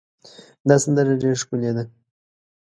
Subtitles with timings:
[0.67, 1.83] دا سندره ډېره ښکلې ده.